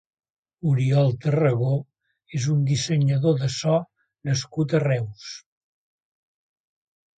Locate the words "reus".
4.89-5.31